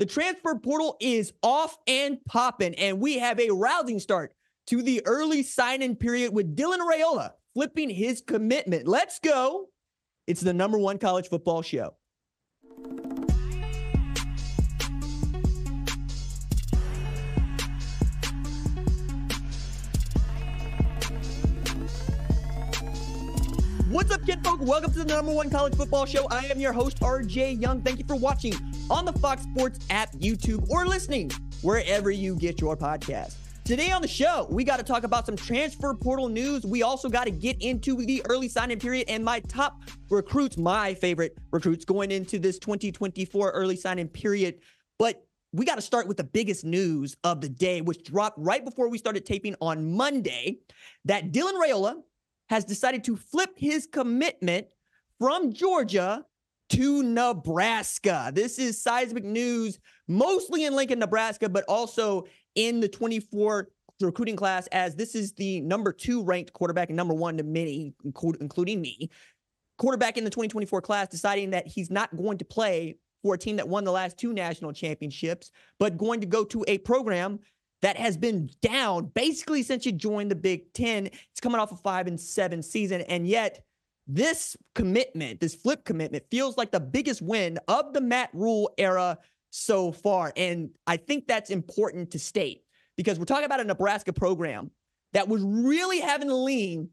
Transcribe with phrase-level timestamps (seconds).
[0.00, 4.32] The transfer portal is off and popping, and we have a rousing start
[4.68, 8.88] to the early sign-in period with Dylan Raiola flipping his commitment.
[8.88, 9.66] Let's go.
[10.26, 11.96] It's the number one college football show.
[23.90, 24.60] What's up, kid folk?
[24.60, 26.28] Welcome to the number one college football show.
[26.30, 27.82] I am your host, RJ Young.
[27.82, 28.54] Thank you for watching
[28.88, 31.32] on the Fox Sports app, YouTube, or listening
[31.62, 33.34] wherever you get your podcast.
[33.64, 36.64] Today on the show, we got to talk about some transfer portal news.
[36.64, 40.94] We also got to get into the early signing period and my top recruits, my
[40.94, 44.60] favorite recruits going into this 2024 early signing period.
[45.00, 48.64] But we got to start with the biggest news of the day, which dropped right
[48.64, 50.58] before we started taping on Monday
[51.06, 51.96] that Dylan Raiola
[52.50, 54.66] has decided to flip his commitment
[55.20, 56.24] from Georgia
[56.68, 58.32] to Nebraska.
[58.34, 62.24] This is seismic news, mostly in Lincoln, Nebraska, but also
[62.56, 63.68] in the 24
[64.00, 67.94] recruiting class, as this is the number two ranked quarterback and number one to many,
[68.04, 69.10] including me.
[69.78, 73.56] Quarterback in the 2024 class deciding that he's not going to play for a team
[73.56, 77.38] that won the last two national championships, but going to go to a program
[77.82, 81.06] that has been down basically since you joined the Big Ten.
[81.06, 83.02] It's coming off a five and seven season.
[83.02, 83.64] And yet,
[84.06, 89.18] this commitment, this flip commitment, feels like the biggest win of the Matt Rhule era
[89.50, 90.32] so far.
[90.36, 92.62] And I think that's important to state
[92.96, 94.70] because we're talking about a Nebraska program
[95.12, 96.90] that was really having to lean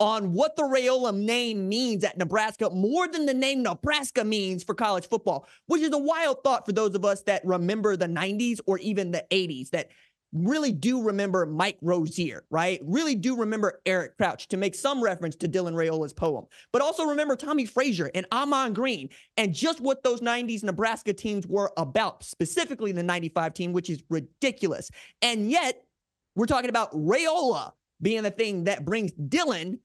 [0.00, 4.74] on what the Raiola name means at Nebraska more than the name Nebraska means for
[4.74, 8.60] college football, which is a wild thought for those of us that remember the 90s
[8.66, 9.90] or even the 80s, that
[10.32, 12.80] really do remember Mike Rozier, right?
[12.84, 17.04] Really do remember Eric Crouch to make some reference to Dylan Raiola's poem, but also
[17.04, 22.24] remember Tommie Frazier and Ahman Green and just what those 90s Nebraska teams were about,
[22.24, 24.90] specifically the 95 team, which is ridiculous.
[25.22, 25.82] And yet,
[26.36, 29.78] we're talking about Raiola being the thing that brings Dylan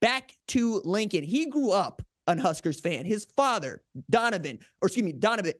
[0.00, 1.24] back to Lincoln.
[1.24, 3.04] He grew up an Huskers fan.
[3.04, 5.54] His father, Donovan, or excuse me, Donovan,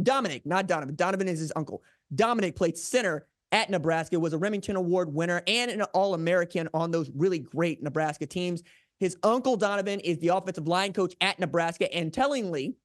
[0.00, 0.94] Dominic, not Donovan.
[0.94, 1.82] Donovan is his uncle.
[2.14, 6.90] Dominic played center at Nebraska, was a Remington Award winner and an All American on
[6.90, 8.62] those really great Nebraska teams.
[8.98, 12.76] His uncle Donovan is the offensive line coach at Nebraska, and tellingly,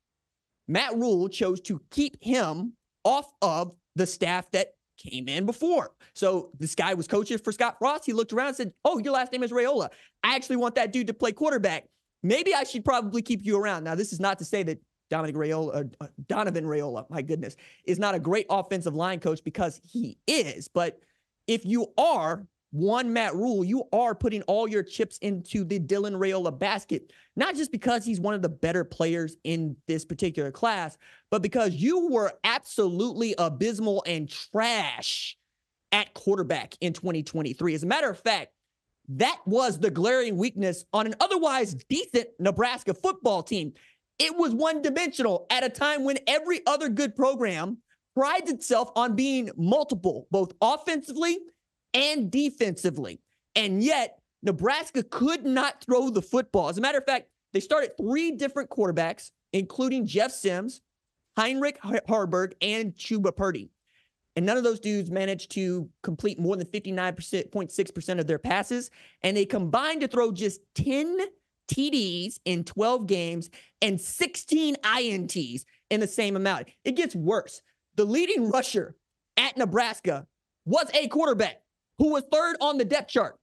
[0.67, 2.73] Matt Rhule chose to keep him
[3.03, 5.91] off of the staff that came in before.
[6.13, 8.05] So this guy was coaching for Scott Frost.
[8.05, 9.89] He looked around and said, Oh, your last name is Raiola.
[10.23, 11.85] I actually want that dude to play quarterback.
[12.23, 13.83] Maybe I should probably keep you around.
[13.83, 14.79] Now, this is not to say that
[15.11, 19.79] Dominic Raiola, uh, Donovan Raiola, my goodness, is not a great offensive line coach because
[19.83, 20.69] he is.
[20.69, 20.99] But
[21.47, 26.13] if you are one Matt Rhule, you are putting all your chips into the Dylan
[26.13, 30.97] Raiola basket, not just because he's one of the better players in this particular class,
[31.29, 35.37] but because you were absolutely abysmal and trash
[35.91, 37.73] at quarterback in 2023.
[37.75, 38.53] As a matter of fact,
[39.09, 43.73] that was the glaring weakness on an otherwise decent Nebraska football team.
[44.19, 47.79] It was one dimensional at a time when every other good program
[48.15, 51.39] prides itself on being multiple, both offensively
[51.93, 53.19] and defensively.
[53.55, 56.69] And yet, Nebraska could not throw the football.
[56.69, 60.81] As a matter of fact, they started three different quarterbacks, including Jeff Sims,
[61.37, 63.69] Heinrich Haarberg, and Chuba Purdy.
[64.35, 68.89] And none of those dudes managed to complete more than 59.6% of their passes.
[69.23, 71.19] And they combined to throw just 10
[71.71, 73.49] TDs in 12 games
[73.81, 76.67] and 16 INTs in the same amount.
[76.83, 77.61] It gets worse.
[77.95, 78.95] The leading rusher
[79.37, 80.27] at Nebraska
[80.65, 81.61] was a quarterback
[81.97, 83.37] who was third on the depth chart.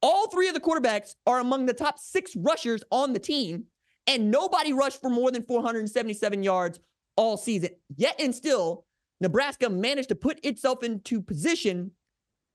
[0.00, 3.64] All three of the quarterbacks are among the top six rushers on the team,
[4.06, 6.78] and nobody rushed for more than 477 yards
[7.16, 7.70] all season.
[7.96, 8.84] Yet and still,
[9.20, 11.90] Nebraska managed to put itself into position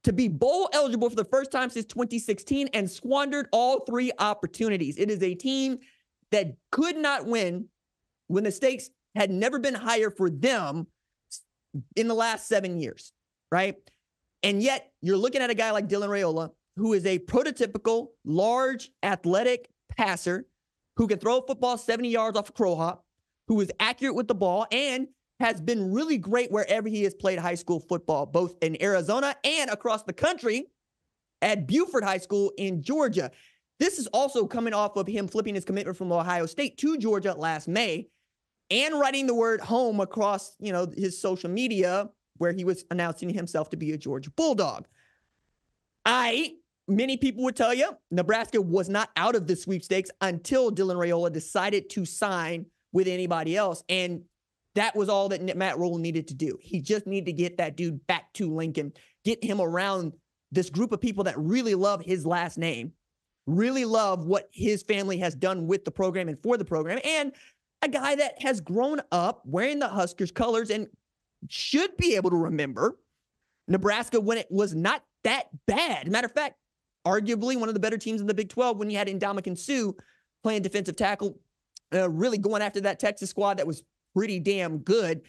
[0.03, 4.97] to be bowl eligible for the first time since 2016 and squandered all three opportunities.
[4.97, 5.79] It is a team
[6.31, 7.67] that could not win
[8.27, 10.87] when the stakes had never been higher for them
[11.95, 13.13] in the last seven years,
[13.51, 13.75] right?
[14.41, 18.89] And yet you're looking at a guy like Dylan Raiola, who is a prototypical, large,
[19.03, 20.45] athletic passer
[20.97, 23.05] who can throw a football 70 yards off a crow hop,
[23.47, 25.07] who is accurate with the ball, and
[25.39, 29.69] has been really great wherever he has played high school football, both in Arizona and
[29.69, 30.67] across the country
[31.41, 33.31] at Buford High School in Georgia.
[33.79, 37.33] This is also coming off of him flipping his commitment from Ohio State to Georgia
[37.33, 38.07] last May
[38.69, 43.29] and writing the word home across, you know, his social media where he was announcing
[43.29, 44.85] himself to be a Georgia Bulldog.
[46.05, 46.53] I
[46.87, 51.31] many people would tell you Nebraska was not out of the sweepstakes until Dylan Raiola
[51.31, 53.83] decided to sign with anybody else.
[53.89, 54.23] And
[54.75, 56.57] that was all that Matt Rhule needed to do.
[56.61, 58.93] He just needed to get that dude back to Lincoln,
[59.23, 60.13] get him around
[60.51, 62.93] this group of people that really love his last name,
[63.45, 67.33] really love what his family has done with the program and for the program, and
[67.81, 70.87] a guy that has grown up wearing the Huskers colors and
[71.49, 72.97] should be able to remember
[73.67, 76.09] Nebraska when it was not that bad.
[76.09, 76.55] Matter of fact,
[77.05, 79.91] arguably one of the better teams in the Big 12 when you had Ndamukong Suh
[80.43, 81.39] playing defensive tackle,
[81.93, 83.83] uh, really going after that Texas squad that was
[84.15, 85.21] pretty damn good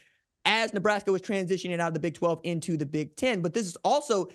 [0.44, 3.40] as Nebraska was transitioning out of the Big 12 into the Big 10.
[3.40, 4.28] But this is also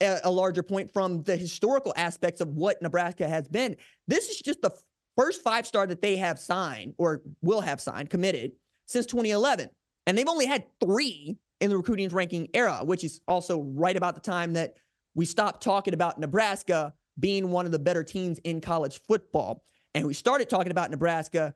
[0.00, 3.76] a, a larger point from the historical aspects of what Nebraska has been.
[4.06, 4.72] This is just the
[5.16, 8.52] first five star that they have signed or will have signed, committed
[8.86, 9.68] since 2011.
[10.06, 14.14] And they've only had three in the recruiting ranking era, which is also right about
[14.14, 14.74] the time that
[15.14, 19.62] we stopped talking about Nebraska being one of the better teams in college football.
[19.94, 21.54] And we started talking about Nebraska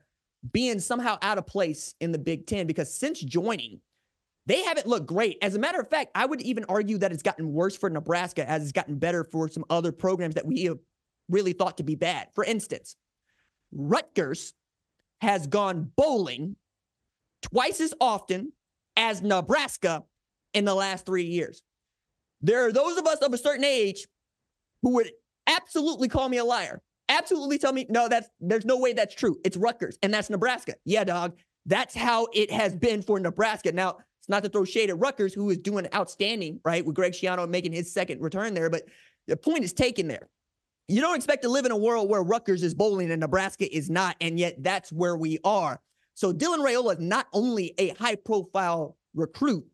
[0.53, 3.81] being somehow out of place in the Big Ten because since joining,
[4.47, 5.37] they haven't looked great.
[5.43, 8.49] As a matter of fact, I would even argue that it's gotten worse for Nebraska
[8.49, 10.79] as it's gotten better for some other programs that we have
[11.29, 12.29] really thought to be bad.
[12.35, 12.97] For instance,
[13.73, 14.55] Rutgers
[15.21, 16.57] has gone bowling
[17.43, 18.53] twice as often
[18.97, 20.05] as Nebraska
[20.55, 21.63] in the last three years.
[22.41, 24.07] There are those of us of a certain age
[24.83, 25.11] who would
[25.47, 26.81] absolutely call me a liar.
[27.09, 29.39] Absolutely tell me, no, that's there's no way that's true.
[29.45, 30.75] It's Rutgers and that's Nebraska.
[30.85, 31.37] Yeah, dog.
[31.67, 33.73] That's how it has been for Nebraska.
[33.73, 36.85] Now, it's not to throw shade at Rutgers, who is doing outstanding, right?
[36.85, 38.83] With Greg Schiano making his second return there, but
[39.27, 40.29] the point is taken there.
[40.89, 43.91] You don't expect to live in a world where Rutgers is bowling and Nebraska is
[43.91, 45.81] not, and yet that's where we are.
[46.15, 49.67] So Dylan Raiola is not only a high profile recruit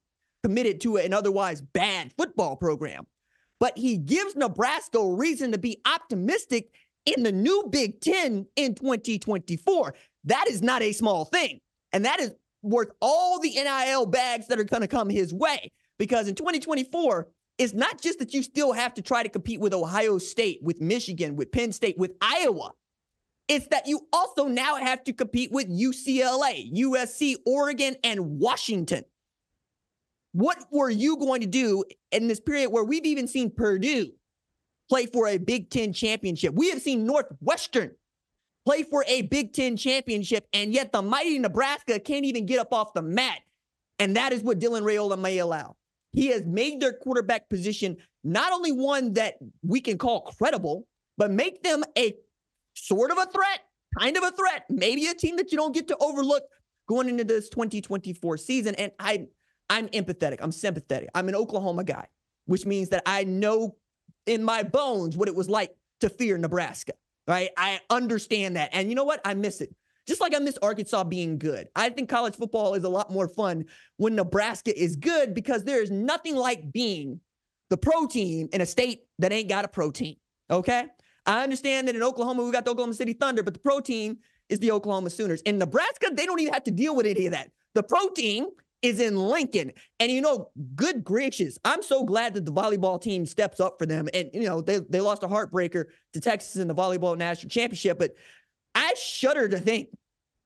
[0.42, 3.06] committed to an otherwise bad football program,
[3.60, 6.70] but he gives Nebraska reason to be optimistic
[7.06, 9.94] in the new Big Ten in 2024.
[10.24, 11.60] That is not a small thing.
[11.92, 15.70] And that is worth all the NIL bags that are going to come his way.
[15.98, 17.28] Because in 2024,
[17.58, 20.80] it's not just that you still have to try to compete with Ohio State, with
[20.80, 22.72] Michigan, with Penn State, with Iowa.
[23.46, 29.04] It's that you also now have to compete with UCLA, USC, Oregon, and Washington.
[30.32, 34.10] What were you going to do in this period where we've even seen Purdue
[34.88, 36.54] play for a Big Ten championship?
[36.54, 37.92] We have seen Northwestern
[38.64, 42.72] play for a Big Ten championship, and yet the mighty Nebraska can't even get up
[42.72, 43.40] off the mat.
[43.98, 45.76] And that is what Dylan Raiola may allow.
[46.12, 50.86] He has made their quarterback position not only one that we can call credible,
[51.16, 52.14] but make them a
[52.75, 53.60] sort of a threat,
[53.98, 56.42] kind of a threat, maybe a team that you don't get to overlook
[56.88, 58.75] going into this 2024 season.
[58.76, 59.26] And I,
[59.69, 60.38] I'm empathetic.
[60.40, 61.08] I'm sympathetic.
[61.14, 62.06] I'm an Oklahoma guy,
[62.46, 63.76] which means that I know
[64.26, 66.92] in my bones what it was like to fear Nebraska.
[67.26, 67.50] Right?
[67.56, 68.70] I understand that.
[68.72, 69.20] And you know what?
[69.24, 69.74] I miss it.
[70.06, 71.68] Just like I miss Arkansas being good.
[71.74, 73.64] I think college football is a lot more fun
[73.96, 77.20] when Nebraska is good because there is nothing like being
[77.70, 80.16] the pro team in a state that ain't got a pro team.
[80.50, 80.84] Okay?
[81.24, 84.19] I understand that in Oklahoma, we got the Oklahoma City Thunder, but the pro team
[84.50, 85.40] is the Oklahoma Sooners.
[85.43, 87.50] In Nebraska, they don't even have to deal with any of that.
[87.74, 88.48] The pro team
[88.84, 89.72] is in Lincoln.
[89.98, 93.86] And you know, good gracious, I'm so glad that the volleyball team steps up for
[93.86, 94.08] them.
[94.12, 97.98] And you know, they they lost a heartbreaker to Texas in the volleyball national championship,
[97.98, 98.12] but
[98.74, 99.88] I shudder to think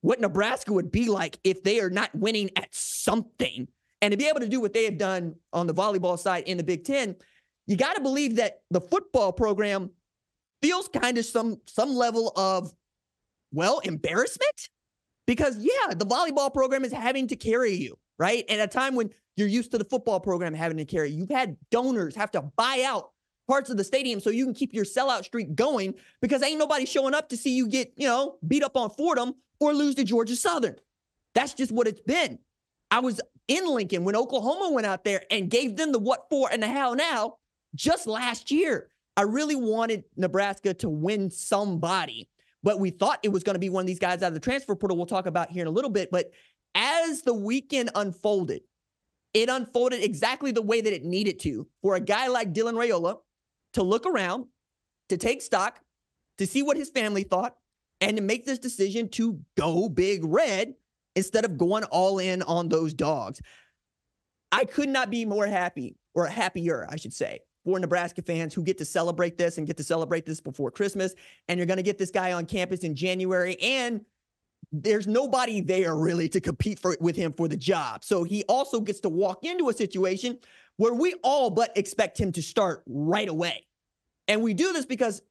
[0.03, 3.67] what Nebraska would be like if they are not winning at something.
[4.01, 6.57] And to be able to do what they have done on the volleyball side in
[6.57, 7.17] the Big Ten,
[7.67, 9.91] you got to believe that the football program
[10.63, 12.73] feels kind of some some level of
[13.53, 14.69] well embarrassment
[15.27, 19.11] because yeah the volleyball program is having to carry you right at a time when
[19.37, 22.85] you're used to the football program having to carry you've had donors have to buy
[22.87, 23.11] out
[23.47, 26.85] parts of the stadium so you can keep your sellout streak going because ain't nobody
[26.85, 30.05] showing up to see you get you know beat up on fordham or lose to
[30.05, 30.77] georgia southern
[31.35, 32.39] that's just what it's been
[32.91, 36.51] i was in lincoln when oklahoma went out there and gave them the what for
[36.53, 37.37] and the how now
[37.75, 42.29] just last year I really wanted Nebraska to win somebody,
[42.63, 44.39] but we thought it was going to be one of these guys out of the
[44.39, 44.97] transfer portal.
[44.97, 46.13] We'll talk about here in a little bit.
[46.13, 46.31] But
[46.79, 48.63] as the weekend unfolded,
[49.35, 53.17] it unfolded exactly the way that it needed to for a guy like Dylan Raiola
[53.75, 54.47] to look around,
[55.09, 55.81] to take stock,
[56.39, 57.57] to see what his family thought,
[58.01, 60.75] and to make this decision to go big red
[61.17, 63.43] instead of going all in on those dogs.
[64.53, 68.63] I could not be more happy or happier, I should say, for Nebraska fans who
[68.63, 71.15] get to celebrate this and get to celebrate this before Christmas.
[71.49, 73.61] And you're going to get this guy on campus in January.
[73.61, 74.03] And
[74.73, 78.05] there's nobody there really to compete for with him for the job.
[78.05, 80.39] So he also gets to walk into a situation
[80.77, 83.67] where we all but expect him to start right away.
[84.29, 85.23] And we do this because,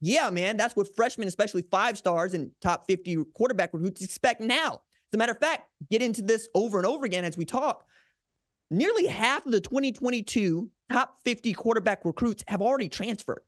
[0.00, 4.82] yeah, man, that's what freshmen, especially five stars and top 50 quarterback recruits, expect now.
[5.12, 7.84] As a matter of fact, get into this over and over again as we talk.
[8.70, 13.42] Nearly half of the 2022 top 50 quarterback recruits have already transferred.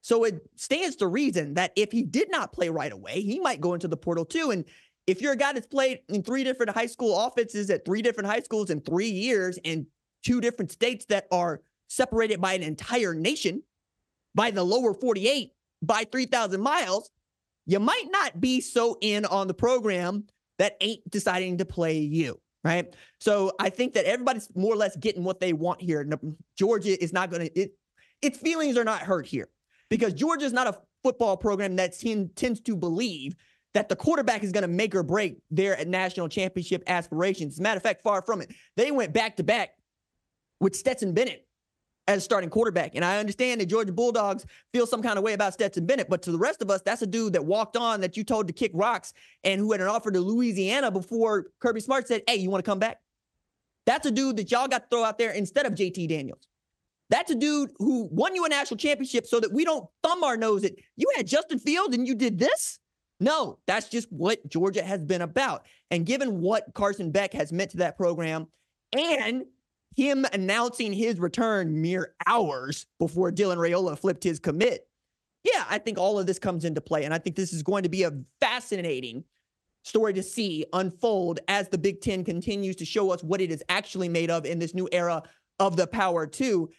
[0.00, 3.60] So it stands to reason that if he did not play right away, he might
[3.60, 4.50] go into the portal too.
[4.50, 4.64] And
[5.06, 8.30] if you're a guy that's played in three different high school offenses at three different
[8.30, 9.86] high schools in three years in
[10.24, 13.62] two different states that are separated by an entire nation,
[14.34, 15.50] by the lower 48,
[15.82, 17.10] by 3,000 miles,
[17.66, 20.24] you might not be so in on the program
[20.58, 22.94] that ain't deciding to play you right?
[23.20, 26.06] So I think that everybody's more or less getting what they want here.
[26.56, 27.72] Georgia is not going to, it,
[28.20, 29.48] its feelings are not hurt here
[29.90, 31.94] because Georgia is not a football program that
[32.34, 33.34] tends to believe
[33.74, 37.54] that the quarterback is going to make or break their national championship aspirations.
[37.54, 38.50] As a matter of fact, far from it.
[38.76, 39.70] They went back to back
[40.60, 41.46] with Stetson Bennett
[42.08, 42.94] as starting quarterback.
[42.94, 46.22] And I understand that Georgia Bulldogs feel some kind of way about Stetson Bennett, but
[46.22, 48.52] to the rest of us, that's a dude that walked on that you told to
[48.54, 49.12] kick rocks
[49.44, 52.68] and who had an offer to Louisiana before Kirby Smart said, Hey, you want to
[52.68, 52.98] come back?
[53.84, 56.47] That's a dude that y'all got to throw out there instead of JT Daniels.
[57.10, 60.36] That's a dude who won you a national championship so that we don't thumb our
[60.36, 62.78] nose at you had Justin Fields and you did this.
[63.20, 65.66] No, that's just what Georgia has been about.
[65.90, 68.46] And given what Carson Beck has meant to that program
[68.92, 69.44] and
[69.96, 74.86] him announcing his return mere hours before Dylan Raiola flipped his commit.
[75.42, 77.04] Yeah, I think all of this comes into play.
[77.04, 79.24] And I think this is going to be a fascinating
[79.82, 83.64] story to see unfold as the Big Ten continues to show us what it is
[83.68, 85.22] actually made of in this new era
[85.58, 86.70] of the Power Two.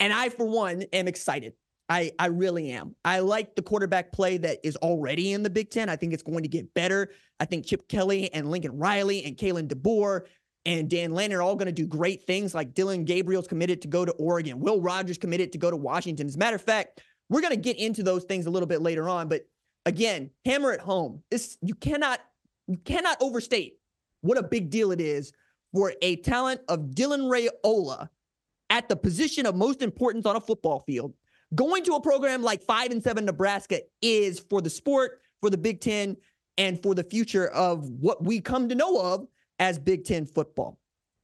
[0.00, 1.54] And I, for one, am excited.
[1.88, 2.94] I, I really am.
[3.04, 5.88] I like the quarterback play that is already in the Big Ten.
[5.88, 7.10] I think it's going to get better.
[7.40, 10.22] I think Chip Kelly and Lincoln Riley and Kalen DeBoer
[10.64, 12.54] and Dan Lanning are all going to do great things.
[12.54, 14.60] Like Dillon Gabriel's committed to go to Oregon.
[14.60, 16.26] Will Rogers committed to go to Washington.
[16.26, 18.80] As a matter of fact, we're going to get into those things a little bit
[18.80, 19.28] later on.
[19.28, 19.42] But
[19.84, 21.22] again, hammer it home.
[21.30, 22.20] This you cannot
[22.66, 23.74] you cannot overstate
[24.22, 25.32] what a big deal it is
[25.74, 28.08] for a talent of Dylan Raiola
[28.74, 31.14] at the position of most importance on a football field.
[31.54, 35.56] Going to a program like five and seven Nebraska is for the sport, for the
[35.56, 36.16] Big Ten,
[36.58, 39.28] and for the future of what we come to know of
[39.60, 40.76] as Big Ten football.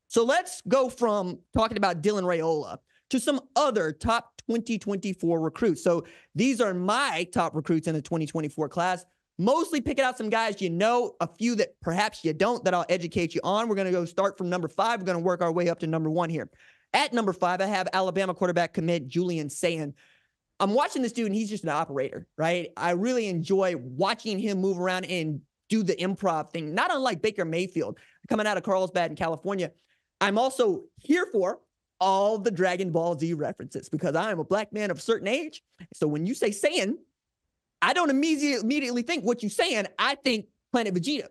[0.07, 2.78] So let's go from talking about Dylan Raiola
[3.11, 5.83] to some other top 2024 recruits.
[5.83, 6.04] So
[6.37, 9.04] these are my top recruits in the 2024 class.
[9.38, 12.87] Mostly picking out some guys you know, a few that perhaps you don't that I'll
[12.88, 13.69] educate you on.
[13.69, 15.00] We're going to go start from number five.
[15.00, 16.49] We're going to work our way up to number one here.
[16.92, 19.94] At number five, I have Alabama quarterback commit Julian Sayin.
[20.59, 22.70] I'm watching this dude and he's just an operator, right?
[22.76, 27.44] I really enjoy watching him move around and do the improv thing, not unlike Baker
[27.44, 29.70] Mayfield coming out of Carlsbad in California.
[30.20, 31.61] I'm also here for
[32.00, 35.28] all the Dragon Ball Z references because I am a black man of a certain
[35.28, 35.62] age.
[35.94, 36.94] So when you say Saiyan,
[37.80, 39.87] I don't immediately think what you're saying.
[39.99, 41.28] I think Planet Vegeta.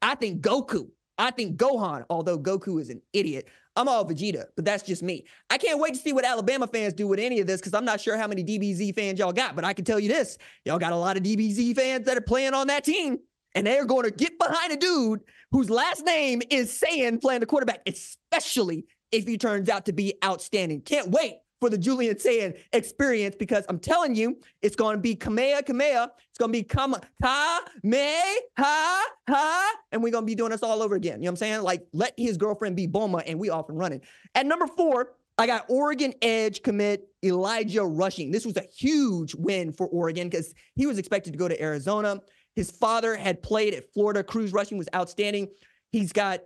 [0.00, 0.88] I think Goku.
[1.18, 3.46] I think Gohan, although Goku is an idiot.
[3.76, 5.24] I'm all Vegeta, but that's just me.
[5.50, 7.84] I can't wait to see what Alabama fans do with any of this because I'm
[7.84, 10.78] not sure how many DBZ fans y'all got, but I can tell you this y'all
[10.78, 13.18] got a lot of DBZ fans that are playing on that team
[13.54, 17.46] and they're going to get behind a dude whose last name is saying playing the
[17.46, 20.80] quarterback, especially if he turns out to be outstanding.
[20.80, 25.16] Can't wait for the Julian Sayin experience because I'm telling you, it's going to be
[25.16, 26.10] Kamea Kamea.
[26.28, 28.18] It's going to be Kama Ha Me
[28.58, 31.20] Ha Ha, and we're going to be doing this all over again.
[31.20, 31.62] You know what I'm saying?
[31.62, 34.02] Like, let his girlfriend be Boma, and we off and running.
[34.34, 38.30] At number four, I got Oregon Edge commit Elijah Rushing.
[38.30, 42.20] This was a huge win for Oregon because he was expected to go to Arizona.
[42.56, 44.22] His father had played at Florida.
[44.22, 45.48] Cruz rushing was outstanding.
[45.92, 46.42] He's got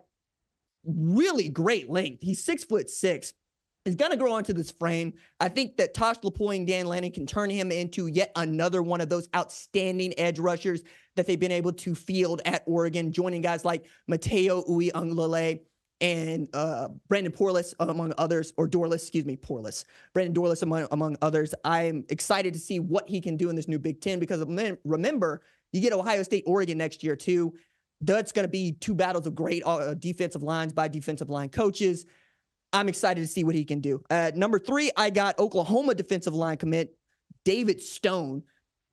[0.85, 2.23] really great length.
[2.23, 3.33] He's six foot six.
[3.89, 5.15] He's going to grow onto this frame.
[5.41, 9.01] I think that Tosh Lupoi and Dan Lanning can turn him into yet another one
[9.01, 10.83] of those outstanding edge rushers
[11.17, 15.61] that they've been able to field at Oregon, joining guys like Matayo Uiagalelei
[16.03, 21.17] and uh, Brandon Porlis, among others, or Dorlus, excuse me, Porlis, Brandon Dorlus, among, among
[21.23, 21.55] others.
[21.65, 24.45] I'm excited to see what he can do in this new Big Ten because
[24.85, 25.41] remember,
[25.73, 27.55] you get Ohio State, Oregon next year, too.
[28.03, 32.05] That's going to be two battles of great uh, defensive lines by defensive line coaches.
[32.73, 34.03] I'm excited to see what he can do.
[34.11, 36.95] Uh, number three, I got Oklahoma defensive line commit
[37.45, 38.43] David Stone.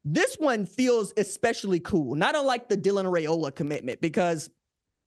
[0.05, 4.49] This one feels especially cool, not unlike the Dylan Raiola commitment, because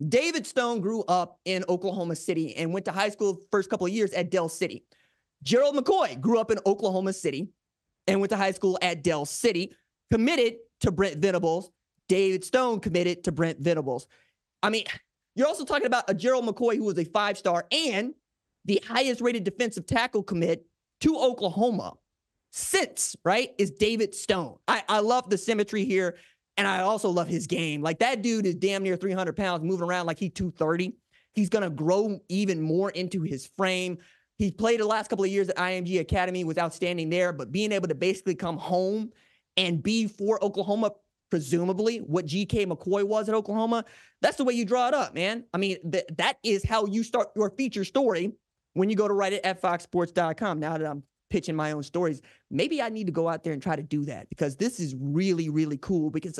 [0.06, 3.92] David Stone grew up in Oklahoma City and went to high school first couple of
[3.92, 4.84] years at Del City.
[5.42, 7.48] Gerald McCoy grew up in Oklahoma City
[8.06, 9.74] and went to high school at Del City,
[10.10, 11.70] committed to Brent Venables.
[12.08, 14.06] David Stone committed to Brent Venables.
[14.62, 14.84] I mean,
[15.34, 18.14] you're also talking about a Gerald McCoy who was a five star and
[18.64, 20.64] the highest rated defensive tackle commit
[21.00, 21.94] to Oklahoma
[22.50, 24.56] since, right, is David Stone.
[24.66, 26.16] I, I love the symmetry here.
[26.56, 27.82] And I also love his game.
[27.82, 30.92] Like that dude is damn near 300 pounds, moving around like he's 230.
[31.34, 33.98] He's going to grow even more into his frame.
[34.38, 37.70] He played the last couple of years at IMG Academy, was outstanding there, but being
[37.70, 39.12] able to basically come home
[39.56, 40.92] and be for Oklahoma,
[41.30, 43.84] presumably what GK McCoy was at Oklahoma,
[44.20, 45.44] that's the way you draw it up, man.
[45.54, 48.32] I mean, th- that is how you start your feature story
[48.78, 50.60] when you go to write it at foxsports.com.
[50.60, 52.22] Now that I'm pitching my own stories.
[52.50, 54.94] Maybe I need to go out there and try to do that because this is
[54.98, 56.38] really, really cool because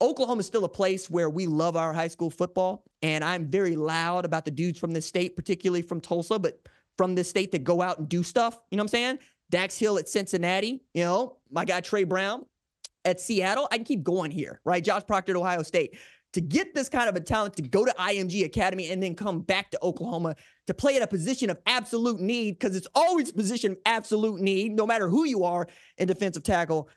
[0.00, 2.84] Oklahoma is still a place where we love our high school football.
[3.02, 6.60] And I'm very loud about the dudes from this state, particularly from Tulsa, but
[6.96, 8.58] from this state that go out and do stuff.
[8.70, 9.18] You know what I'm saying?
[9.50, 12.44] Dax Hill at Cincinnati, you know, my guy Tre Brown
[13.04, 13.66] at Seattle.
[13.70, 14.84] I can keep going here, right?
[14.84, 15.96] Josh Proctor at Ohio State
[16.32, 19.40] to get this kind of a talent to go to IMG Academy and then come
[19.40, 23.34] back to Oklahoma to play at a position of absolute need, because it's always a
[23.34, 25.66] position of absolute need, no matter who you are
[25.96, 26.88] in defensive tackle.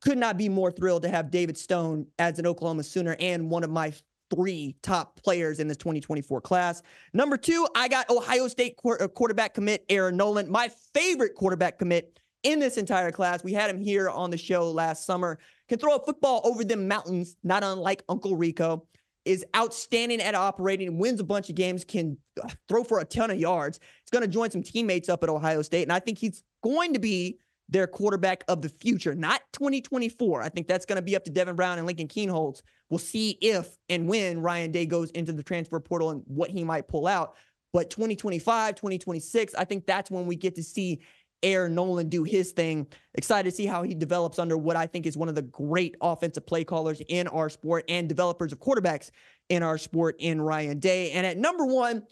[0.00, 3.64] Could not be more thrilled to have David Stone as an Oklahoma Sooner and one
[3.64, 3.92] of my
[4.30, 6.82] three top players in this 2024 class.
[7.12, 12.18] Number two, I got Ohio State uh, quarterback commit Air Noland, my favorite quarterback commit
[12.42, 13.42] in this entire class.
[13.42, 16.88] We had him here on the show last summer can throw a football over them
[16.88, 18.86] mountains, not unlike Uncle Rico,
[19.24, 23.30] is outstanding at operating, wins a bunch of games, can uh, throw for a ton
[23.30, 23.78] of yards.
[24.02, 26.94] He's going to join some teammates up at Ohio State, and I think he's going
[26.94, 30.42] to be their quarterback of the future, not 2024.
[30.42, 32.62] I think that's going to be up to Devin Brown and Lincoln Kienholz.
[32.88, 36.64] We'll see if and when Ryan Day goes into the transfer portal and what he
[36.64, 37.34] might pull out.
[37.74, 41.00] But 2025, 2026, I think that's when we get to see
[41.42, 42.86] Air Noland do his thing.
[43.14, 45.96] Excited to see how he develops under what I think is one of the great
[46.00, 49.10] offensive play callers in our sport and developers of quarterbacks
[49.48, 51.12] in our sport in Ryan Day.
[51.12, 52.04] And at number one,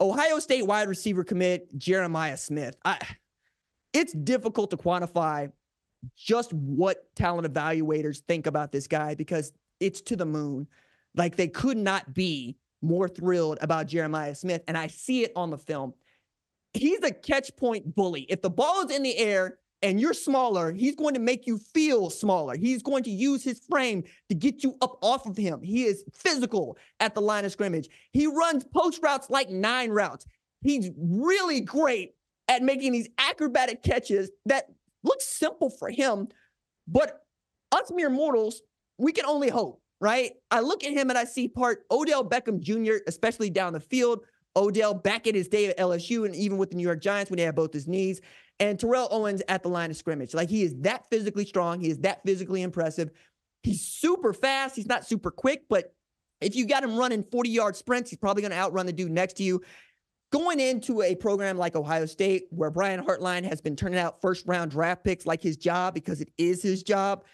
[0.00, 2.76] Ohio State wide receiver commit Jeremiah Smith.
[2.84, 2.98] I,
[3.92, 5.50] it's difficult to quantify
[6.16, 10.68] just what talent evaluators think about this guy because it's to the moon.
[11.16, 14.62] Like they could not be more thrilled about Jeremiah Smith.
[14.68, 15.94] And I see it on the film
[16.74, 18.22] he's a catch point bully.
[18.28, 21.58] If the ball is in the air and you're smaller, he's going to make you
[21.58, 22.56] feel smaller.
[22.56, 25.62] He's going to use his frame to get you up off of him.
[25.62, 27.88] He is physical at the line of scrimmage.
[28.12, 30.26] He runs post routes like nine routes.
[30.62, 32.14] He's really great
[32.48, 34.64] at making these acrobatic catches that
[35.04, 36.28] look simple for him,
[36.88, 37.20] but
[37.70, 38.62] us mere mortals,
[38.96, 40.32] we can only hope, right?
[40.50, 44.24] I look at him and I see part Odell Beckham Jr., especially down the field,
[44.58, 47.38] Odell back in his day at LSU and even with the New York Giants when
[47.38, 48.20] he had both his knees,
[48.60, 50.34] and Terrell Owens at the line of scrimmage.
[50.34, 51.80] Like he is that physically strong.
[51.80, 53.10] He is that physically impressive.
[53.62, 54.76] He's super fast.
[54.76, 55.94] He's not super quick, but
[56.40, 59.10] if you got him running 40 yard sprints, he's probably going to outrun the dude
[59.10, 59.62] next to you.
[60.30, 64.46] Going into a program like Ohio State, where Brian Hartline has been turning out first
[64.46, 67.24] round draft picks like his job because it is his job,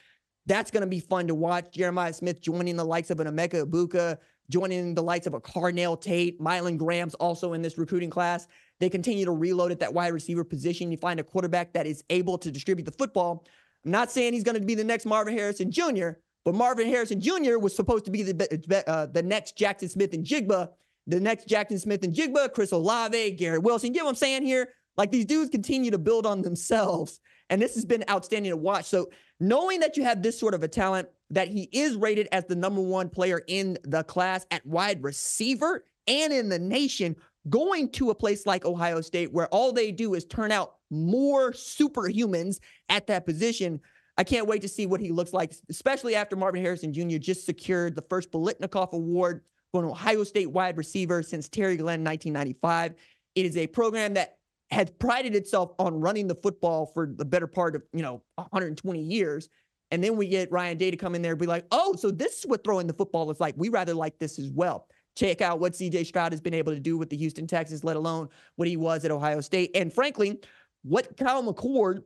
[0.46, 1.72] that's going to be fun to watch.
[1.72, 4.18] Jeremiah Smith joining the likes of an Emeka Egbuka,
[4.50, 8.46] joining the likes of a Carnell Tate, Mylan Graham's also in this recruiting class.
[8.80, 10.90] They continue to reload at that wide receiver position.
[10.90, 13.44] You find a quarterback that is able to distribute the football.
[13.84, 16.10] I'm not saying he's going to be the next Marvin Harrison Jr.,
[16.44, 17.58] but Marvin Harrison Jr.
[17.58, 20.68] was supposed to be the uh, the next Jaxon Smith-Njigba,
[21.06, 23.88] the next Jaxon Smith-Njigba, Chris Olave, Garrett Wilson.
[23.88, 24.68] You get what I'm saying here?
[24.96, 27.20] Like these dudes continue to build on themselves.
[27.50, 28.86] And this has been outstanding to watch.
[28.86, 32.44] So knowing that you have this sort of a talent, that he is rated as
[32.46, 37.16] the number one player in the class at wide receiver and in the nation,
[37.48, 41.52] going to a place like Ohio State where all they do is turn out more
[41.52, 42.58] superhumans
[42.88, 43.80] at that position.
[44.16, 47.18] I can't wait to see what he looks like, especially after Marvin Harrison Jr.
[47.18, 52.04] just secured the first Biletnikoff Award for an Ohio State wide receiver since Terry Glenn
[52.04, 52.94] 1995.
[53.34, 54.36] It is a program that
[54.70, 59.00] has prided itself on running the football for the better part of, you know, 120
[59.00, 59.48] years.
[59.90, 62.10] And then we get Ryan Day to come in there and be like, oh, so
[62.10, 63.54] this is what throwing the football is like.
[63.56, 64.88] We rather like this as well.
[65.16, 67.96] Check out what CJ Stroud has been able to do with the Houston Texans, let
[67.96, 69.70] alone what he was at Ohio State.
[69.74, 70.40] And frankly,
[70.82, 72.02] what Kyle McCord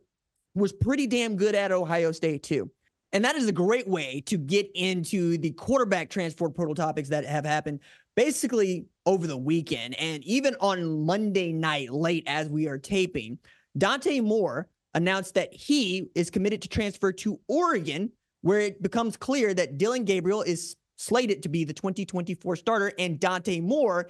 [0.55, 2.71] was pretty damn good at Ohio State, too.
[3.13, 7.25] And that is a great way to get into the quarterback transport portal topics that
[7.25, 7.81] have happened
[8.17, 9.99] basically over the weekend.
[9.99, 13.39] And even on Monday night, late as we are taping,
[13.79, 18.11] Dante Moore announced that he is committed to transfer to Oregon,
[18.43, 23.21] where it becomes clear that Dillon Gabriel is slated to be the 2024 starter, and
[23.21, 24.09] Dante Moore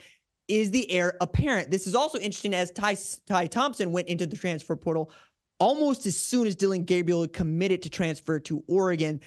[0.48, 1.70] is the heir apparent.
[1.70, 2.96] This is also interesting as Ty,
[3.26, 5.12] Ty Thompson went into the transfer portal
[5.60, 9.20] almost as soon as Dillon Gabriel committed to transfer to Oregon.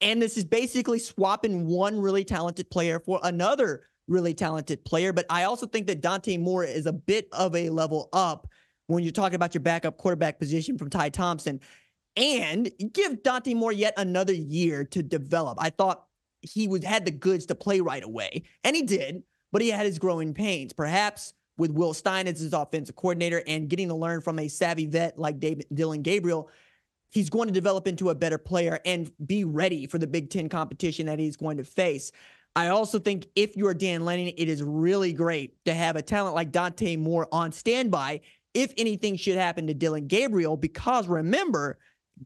[0.00, 5.12] And this is basically swapping one really talented player for another really talented player.
[5.12, 8.48] But I also think that Dante Moore is a bit of a level up
[8.86, 11.60] when you're talking about your backup quarterback position from Ty Thompson.
[12.16, 15.58] And give Dante Moore yet another year to develop.
[15.60, 16.04] I thought
[16.42, 19.86] he would had the goods to play right away, and he did, but he had
[19.86, 20.72] his growing pains.
[20.72, 24.86] Perhaps with Will Stein as his offensive coordinator and getting to learn from a savvy
[24.86, 26.50] vet like David Dillon Gabriel,
[27.10, 30.48] he's going to develop into a better player and be ready for the Big Ten
[30.48, 32.12] competition that he's going to face.
[32.56, 36.36] I also think if you're Dan Lanning, it is really great to have a talent
[36.36, 38.20] like Dante Moore on standby
[38.54, 41.78] if anything should happen to Dillon Gabriel, because remember,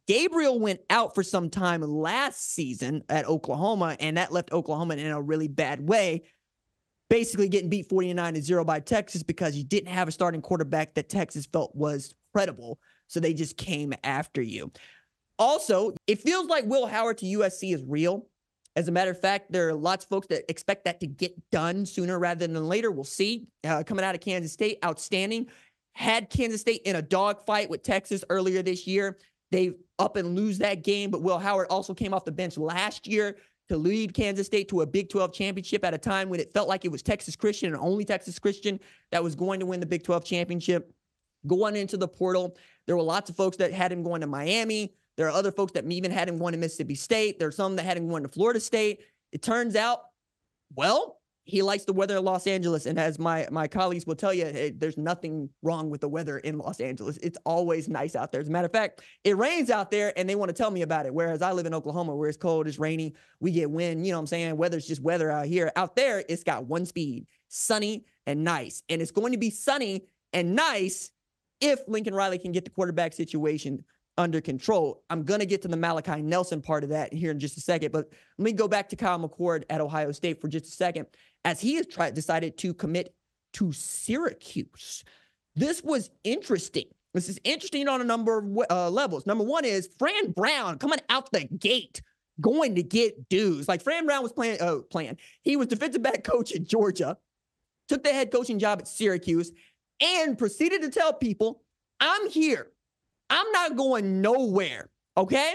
[0.07, 5.11] Gabriel went out for some time last season at Oklahoma, and that left Oklahoma in
[5.11, 6.25] a really bad way.
[7.09, 10.95] Basically, getting beat 49 to 0 by Texas because you didn't have a starting quarterback
[10.95, 12.79] that Texas felt was credible.
[13.07, 14.71] So they just came after you.
[15.39, 18.27] Also, it feels like Will Howard to USC is real.
[18.77, 21.33] As a matter of fact, there are lots of folks that expect that to get
[21.51, 22.91] done sooner rather than later.
[22.91, 23.47] We'll see.
[23.65, 25.47] Uh, coming out of Kansas State, outstanding.
[25.99, 29.19] Had Kansas State in a dogfight with Texas earlier this year.
[29.51, 33.09] They up and lose that game, but Will Howard also came off the bench last
[33.09, 33.37] year
[33.69, 36.69] to lead Kansas State to a Big 12 championship at a time when it felt
[36.69, 38.79] like it was Texas Christian and only Texas Christian
[39.11, 40.95] that was going to win the Big 12 championship.
[41.49, 42.57] Going into the portal,
[42.87, 44.95] there were lots of folks that had him going to Miami.
[45.17, 47.41] There are other folks that even had him going to Mississippi State.
[47.41, 49.01] There are some that had him going to Florida State.
[49.33, 50.03] It turns out,
[50.77, 51.18] well,
[51.49, 54.45] he likes the weather in Los Angeles, and as my my colleagues will tell you,
[54.45, 57.19] hey, there's nothing wrong with the weather in Los Angeles.
[57.23, 58.43] It's always nice out there.
[58.43, 60.83] As a matter of fact, it rains out there, and they want to tell me
[60.83, 61.15] about it.
[61.15, 64.07] Whereas I live in Oklahoma, where it's cold, it's rainy, we get wind.
[64.07, 64.59] You know what I'm saying?
[64.59, 65.73] Weather's just weather out here.
[65.75, 70.05] Out there, it's got one speed: sunny and nice, and it's going to be sunny
[70.35, 71.11] and nice
[71.63, 73.85] if Lincoln Riley can get the quarterback situation
[74.19, 75.05] under control.
[75.09, 77.61] I'm going to get to the Malachi Nelson part of that here in just a
[77.61, 78.07] second, but
[78.37, 81.07] let me go back to Kyle McCord at Ohio State for just a second,
[81.45, 83.15] as he has tried decided to commit
[83.55, 85.05] to Syracuse.
[85.57, 86.85] This was interesting.
[87.15, 89.27] This is interesting on a number of uh, levels.
[89.27, 92.03] Number one is Fran Brown coming out the gate,
[92.41, 93.67] going to get dues.
[93.67, 95.17] Like Fran Brown was playing, uh, playing.
[95.43, 97.17] He was defensive back coach at Georgia,
[97.89, 99.53] took the head coaching job at Syracuse,
[100.01, 101.63] and proceeded to tell people,
[101.99, 102.71] "I'm here.
[103.31, 104.91] I'm not going nowhere.
[105.17, 105.55] Okay.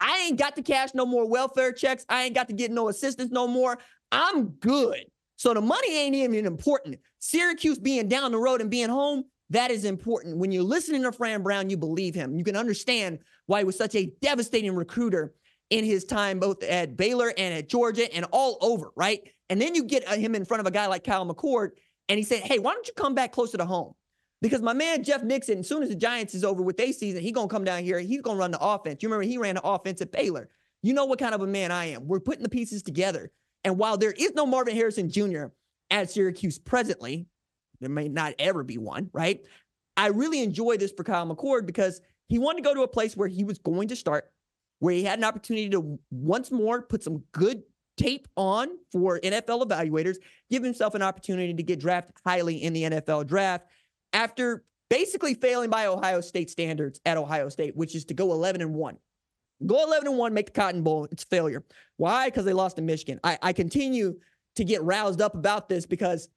[0.00, 2.04] I ain't got to cash no more welfare checks.
[2.08, 3.78] I ain't got to get no assistance no more.
[4.12, 5.04] I'm good.
[5.36, 6.98] So the money ain't even important.
[7.18, 10.38] Syracuse being down the road and being home, that is important.
[10.38, 12.36] When you're listening to Fran Brown, you believe him.
[12.36, 15.34] You can understand why he was such a devastating recruiter
[15.70, 19.20] in his time, both at Baylor and at Georgia and all over, right?
[19.50, 21.70] And then you get uh, him in front of a guy like Kyle McCord,
[22.08, 23.94] and he said, Hey, why don't you come back closer to home?
[24.44, 27.22] Because my man Jeff Nixon, as soon as the Giants is over with their season,
[27.22, 27.98] he gonna come down here.
[27.98, 29.02] He's gonna run the offense.
[29.02, 30.50] You remember he ran the offense at Baylor.
[30.82, 32.06] You know what kind of a man I am.
[32.06, 33.30] We're putting the pieces together.
[33.64, 35.44] And while there is no Marvin Harrison Jr.
[35.90, 37.26] at Syracuse presently,
[37.80, 39.40] there may not ever be one, right?
[39.96, 43.16] I really enjoy this for Kyle McCord because he wanted to go to a place
[43.16, 44.30] where he was going to start,
[44.80, 47.62] where he had an opportunity to once more put some good
[47.96, 50.16] tape on for NFL evaluators,
[50.50, 53.64] give himself an opportunity to get drafted highly in the NFL draft
[54.14, 58.62] after basically failing by Ohio State standards at Ohio State, which is to go 11
[58.62, 58.96] and 1.
[59.66, 61.06] Go 11 and 1, make the Cotton Bowl.
[61.10, 61.64] It's failure.
[61.96, 62.28] Why?
[62.28, 63.20] Because they lost to Michigan.
[63.22, 64.18] I, I continue
[64.56, 66.28] to get roused up about this because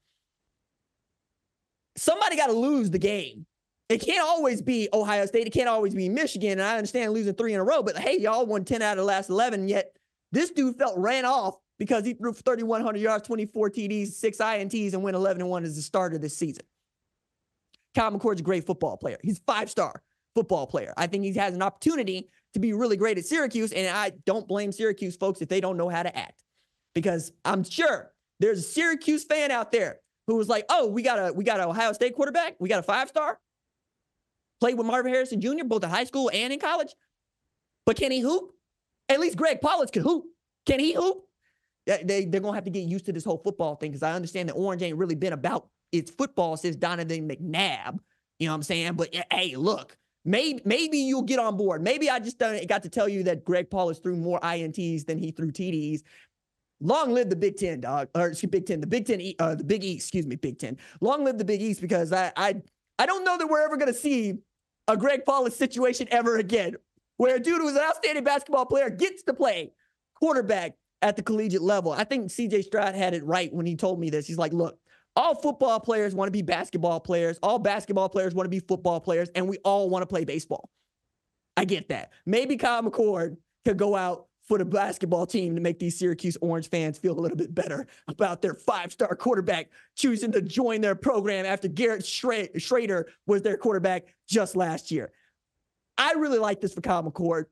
[1.95, 3.45] somebody got to lose the game.
[3.89, 5.47] It can't always be Ohio State.
[5.47, 6.53] It can't always be Michigan.
[6.53, 8.97] And I understand losing three in a row, but hey, y'all won 10 out of
[8.97, 9.67] the last 11.
[9.67, 9.95] Yet
[10.31, 15.03] this dude felt ran off because he threw 3,100 yards, 24 TDs, six INTs, and
[15.03, 16.65] went 11 and 1 as the starter this season.
[17.97, 19.17] Kyle McCord's a great football player.
[19.23, 20.03] He's five star
[20.35, 20.93] football player.
[20.97, 23.71] I think he has an opportunity to be really great at Syracuse.
[23.71, 26.43] And I don't blame Syracuse folks if they don't know how to act,
[26.93, 31.17] because I'm sure there's a Syracuse fan out there who was like, "Oh, we got
[31.17, 32.55] a we got an Ohio State quarterback.
[32.59, 33.39] We got a five star.
[34.59, 35.63] Played with Marvin Harrison Jr.
[35.65, 36.93] both in high school and in college.
[37.87, 38.51] But can he hoop?
[39.09, 40.25] At least Greg Paulus can hoop.
[40.67, 41.23] Can he hoop?
[41.85, 44.11] They, they're going to have to get used to this whole football thing because I
[44.13, 47.99] understand that Orange ain't really been about it's football since Donovan McNabb.
[48.39, 48.93] You know what I'm saying?
[48.93, 51.81] But eh, hey, look, maybe maybe you'll get on board.
[51.81, 55.31] Maybe I just got to tell you that Greg Paulus threw more INTs than he
[55.31, 56.01] threw TDs.
[56.79, 58.09] Long live the Big Ten, dog.
[58.13, 60.05] Or excuse Big Ten, the Big Ten, uh, the Big East.
[60.05, 60.77] Excuse me, Big Ten.
[61.01, 62.55] Long live the Big East because I I
[62.99, 64.35] I don't know that we're ever to see
[64.87, 66.75] a Greg Paulus situation ever again,
[67.17, 69.71] where a dude who's an outstanding basketball player gets to play
[70.15, 71.91] quarterback at the collegiate level.
[71.91, 74.25] I think CJ Stroud had it right when he told me this.
[74.25, 74.79] He's like, look,
[75.17, 79.01] all football players want to be basketball players, all basketball players want to be football
[79.01, 80.69] players, and we all want to play baseball.
[81.57, 82.11] I get that.
[82.27, 86.69] Maybe Kyle McCord could go out for the basketball team to make these Syracuse Orange
[86.69, 90.95] fans feel a little bit better about their five star quarterback choosing to join their
[90.95, 95.11] program after Garrett Shrader was their quarterback just last year.
[95.97, 97.45] I really like this for Kyle McCord.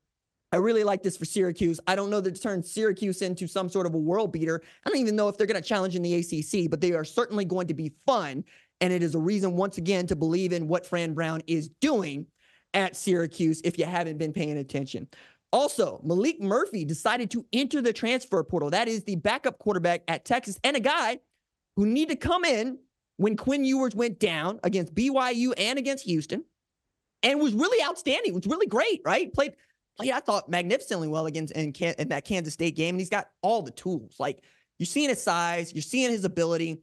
[0.56, 1.78] I really like this for Syracuse.
[1.86, 4.62] I don't know that it turns Syracuse into some sort of a world beater.
[4.86, 7.04] I don't even know if they're going to challenge in the ACC, but they are
[7.04, 8.42] certainly going to be fun.
[8.80, 12.26] And it is a reason, once again, to believe in what Fran Brown is doing
[12.72, 15.08] at Syracuse if you haven't been paying attention.
[15.52, 18.70] Also, Maalik Murphy decided to enter the transfer portal.
[18.70, 21.18] That is the backup quarterback at Texas and a guy
[21.76, 22.78] who need to come in
[23.18, 26.44] when Quinn Ewers went down against BYU and against Houston
[27.22, 28.32] and was really outstanding.
[28.32, 29.30] Was really great, right?
[29.34, 29.52] Played
[29.96, 32.94] played, I thought, magnificently well against in, in that Kansas State game.
[32.94, 34.16] And he's got all the tools.
[34.18, 34.42] Like
[34.78, 36.78] you're seeing his size, you're seeing his ability.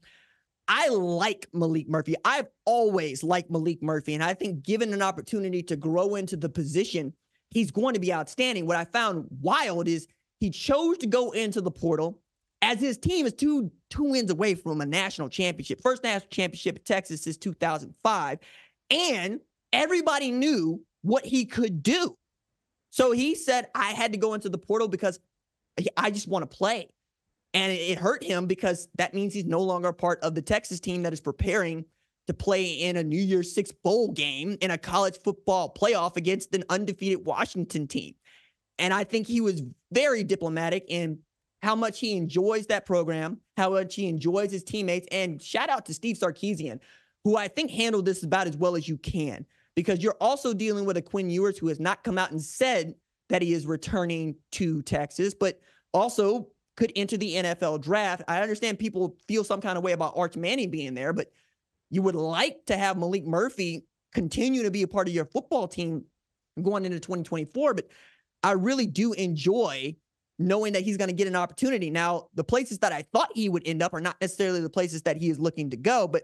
[0.68, 2.16] I like Maalik Murphy.
[2.24, 4.14] I've always liked Maalik Murphy.
[4.14, 7.14] And I think given an opportunity to grow into the position,
[7.50, 8.66] he's going to be outstanding.
[8.66, 10.08] What I found wild is
[10.40, 12.22] he chose to go into the portal
[12.62, 15.82] as his team is two two wins away from a national championship.
[15.82, 18.40] First national championship at Texas since 2005.
[18.90, 19.40] And
[19.72, 22.18] everybody knew what he could do.
[22.94, 25.20] So he said, I had to go into the portal because
[25.98, 26.90] I just want to play.
[27.56, 30.80] And it hurt him because that means he's no longer a part of the Texas
[30.80, 31.86] team that is preparing
[32.28, 36.54] to play in a New Year's Six bowl game in a college football playoff against
[36.54, 38.14] an undefeated Washington team.
[38.78, 41.18] And I think he was very diplomatic in
[41.64, 45.08] how much he enjoys that program, how much he enjoys his teammates.
[45.12, 46.80] And shout out to Steve Sarkisian,
[47.24, 50.86] who I think handled this about as well as you can because you're also dealing
[50.86, 52.94] with a Quinn Ewers who has not come out and said
[53.30, 55.60] that he is returning to Texas, but
[55.94, 58.24] also could enter the NFL draft.
[58.28, 61.28] I understand people feel some kind of way about Arch Manning being there, but
[61.90, 65.68] you would like to have Maalik Murphy continue to be a part of your football
[65.68, 66.06] team
[66.62, 67.74] going into 2024.
[67.74, 67.88] But
[68.42, 69.96] I really do enjoy
[70.40, 71.90] knowing that he's going to get an opportunity.
[71.90, 75.04] Now, the places that I thought he would end up are not necessarily the places
[75.04, 76.24] that he is looking to go, but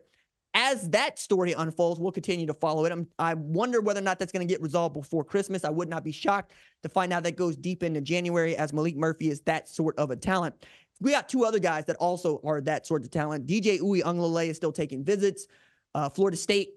[0.54, 2.92] as that story unfolds, we'll continue to follow it.
[2.92, 5.64] I'm, i wonder whether or not that's going to get resolved before Christmas.
[5.64, 8.96] I would not be shocked to find out that goes deep into January, as Maalik
[8.96, 10.56] Murphy is that sort of a talent.
[11.02, 13.48] We got two other guys that also are that sort of talent.
[13.48, 15.48] DJ Uiagalelei is still taking visits.
[15.94, 16.72] Uh, Florida State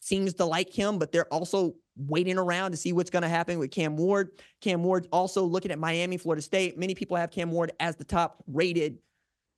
[0.00, 3.58] seems to like him, but they're also waiting around to see what's going to happen
[3.58, 4.30] with Cam Ward.
[4.60, 6.78] Cam Ward also looking at Miami, Florida State.
[6.78, 8.98] Many people have Cam Ward as the top rated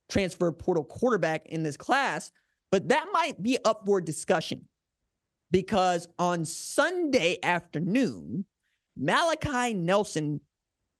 [0.09, 2.31] transfer portal quarterback in this class.
[2.71, 4.65] But that might be up for discussion
[5.51, 8.45] because on Sunday afternoon,
[8.97, 10.39] Malachi Nelson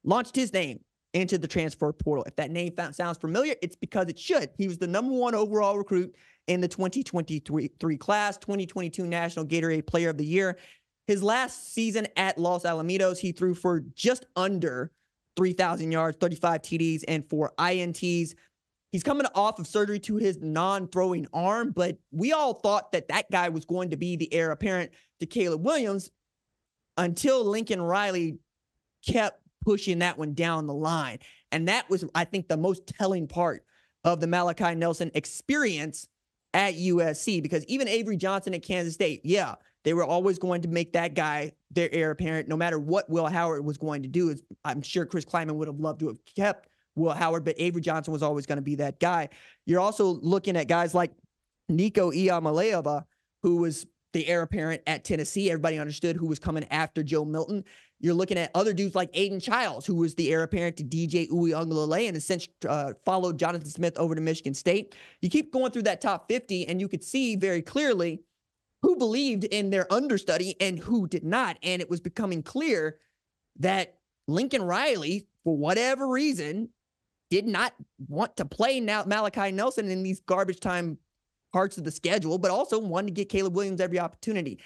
[0.03, 0.81] launched his name
[1.13, 2.23] into the transfer portal.
[2.25, 4.49] If that name sounds familiar, it's because it should.
[4.57, 6.15] He was the number one overall recruit
[6.47, 10.57] in the 2023 class, 2022 National Gatorade Player of the Year.
[11.07, 14.91] His last season at Los Alamitos, he threw for just under
[15.37, 18.33] 3,000 yards, 35 TDs, and four INTs.
[18.91, 23.07] He's coming off of surgery to his non throwing arm, but we all thought that
[23.07, 26.11] that guy was going to be the heir apparent to Caleb Williams
[26.97, 28.39] until Lincoln Riley
[29.05, 31.19] kept pushing that one down the line.
[31.51, 33.63] And that was, I think, the most telling part
[34.03, 36.07] of the Malachi Nelson experience
[36.53, 40.67] at USC because even Avery Johnson at Kansas State, yeah, they were always going to
[40.67, 44.35] make that guy their heir apparent, no matter what Will Howard was going to do.
[44.65, 48.13] I'm sure Chris Klieman would have loved to have kept Will Howard, but Avery Johnson
[48.13, 49.29] was always going to be that guy.
[49.65, 51.11] You're also looking at guys like
[51.69, 53.05] Nico Iamaleava,
[53.43, 55.49] who was the heir apparent at Tennessee.
[55.49, 57.63] Everybody understood who was coming after Joe Milton.
[57.99, 61.29] You're looking at other dudes like Aidan Chiles, who was the heir apparent to DJ
[61.29, 64.95] Uiagalelei and essentially uh, followed Jonathan Smith over to Michigan State.
[65.21, 68.23] You keep going through that top 50, and you could see very clearly
[68.81, 71.57] who believed in their understudy and who did not.
[71.61, 72.97] And it was becoming clear
[73.59, 76.69] that Lincoln Riley, for whatever reason,
[77.31, 77.73] did not
[78.09, 80.97] want to play now Malachi Nelson in these garbage time
[81.53, 84.59] parts of the schedule, but also wanted to get Caleb Williams every opportunity.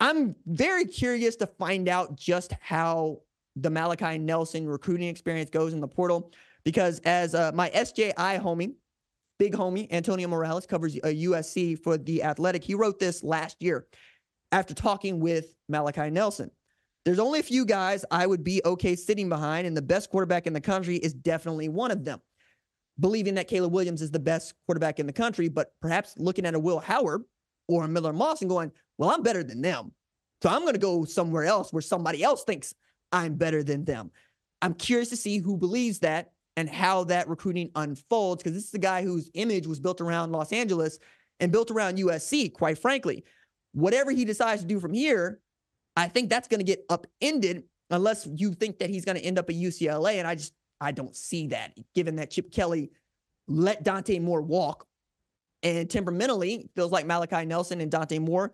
[0.00, 3.20] I'm very curious to find out just how
[3.56, 6.32] the Malachi Nelson recruiting experience goes in the portal
[6.64, 8.74] because as uh, my SJI homie,
[9.38, 12.64] big homie Antonio Morales covers a uh, USC for the Athletic.
[12.64, 13.86] He wrote this last year
[14.52, 16.50] after talking with Malachi Nelson.
[17.04, 20.46] There's only a few guys I would be okay sitting behind, and the best quarterback
[20.46, 22.20] in the country is definitely one of them.
[22.98, 26.54] Believing that Caleb Williams is the best quarterback in the country, but perhaps looking at
[26.54, 27.22] a Will Howard
[27.68, 29.92] or a Miller Moss and going, well, I'm better than them.
[30.42, 32.74] So I'm going to go somewhere else where somebody else thinks
[33.12, 34.10] I'm better than them.
[34.62, 38.74] I'm curious to see who believes that and how that recruiting unfolds because this is
[38.74, 40.98] a guy whose image was built around Los Angeles
[41.40, 43.24] and built around USC, quite frankly.
[43.72, 45.40] Whatever he decides to do from here,
[45.96, 49.38] I think that's going to get upended unless you think that he's going to end
[49.38, 50.14] up at UCLA.
[50.14, 52.90] And I just, I don't see that given that Chip Kelly
[53.46, 54.86] let Dante Moore walk.
[55.62, 58.52] And temperamentally, feels like Malachi Nelson and Dante Moore,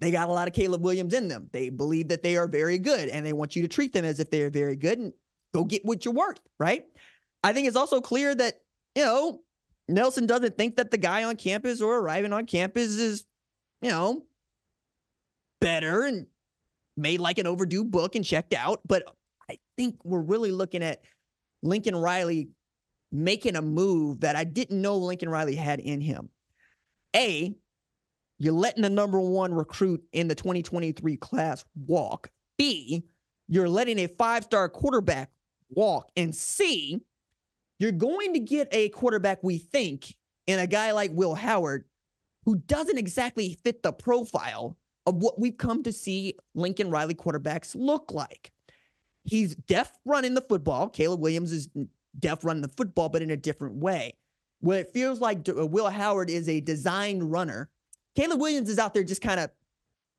[0.00, 1.48] they got a lot of Caleb Williams in them.
[1.52, 4.20] They believe that they are very good and they want you to treat them as
[4.20, 5.12] if they are very good and
[5.54, 6.84] go get what you're worth, right?
[7.42, 8.60] I think it's also clear that,
[8.94, 9.40] you know,
[9.88, 13.24] Nelson doesn't think that the guy on campus or arriving on campus is,
[13.80, 14.24] you know,
[15.60, 16.26] better and
[17.00, 18.80] made like an overdue book and checked out.
[18.86, 19.04] But
[19.50, 21.02] I think we're really looking at
[21.62, 22.50] Lincoln Riley
[23.12, 26.28] making a move that I didn't know Lincoln Riley had in him.
[27.16, 27.54] A,
[28.38, 32.30] you're letting the number one recruit in the 2023 class walk.
[32.56, 33.04] B,
[33.48, 35.30] you're letting a five star quarterback
[35.70, 36.10] walk.
[36.16, 37.00] And C,
[37.78, 40.14] you're going to get a quarterback, we think,
[40.46, 41.84] in a guy like Will Howard,
[42.44, 44.76] who doesn't exactly fit the profile
[45.10, 48.52] of what we've come to see Lincoln Riley quarterbacks look like.
[49.24, 50.88] He's deaf running the football.
[50.88, 51.68] Caleb Williams is
[52.18, 54.14] deaf running the football, but in a different way.
[54.60, 57.68] Where it feels like uh, Will Howard is a designed runner,
[58.14, 59.50] Caleb Williams is out there just kind of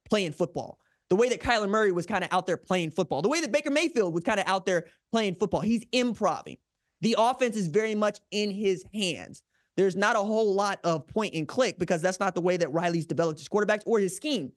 [0.10, 0.78] playing football.
[1.10, 3.52] The way that Kyler Murray was kind of out there playing football, the way that
[3.52, 5.62] Baker Mayfield was kind of out there playing football.
[5.62, 6.58] He's improving.
[7.02, 9.44] The offense is very much in his hands.
[9.78, 12.72] There's not a whole lot of point and click because that's not the way that
[12.72, 14.52] Riley's developed his quarterbacks or his scheme.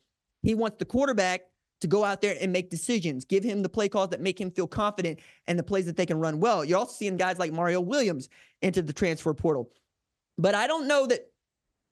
[0.44, 1.40] He wants the quarterback
[1.80, 4.50] to go out there and make decisions, give him the play calls that make him
[4.50, 6.64] feel confident and the plays that they can run well.
[6.64, 8.28] You're also seeing guys like Mario Williams
[8.62, 9.70] into the transfer portal.
[10.38, 11.20] But I don't know that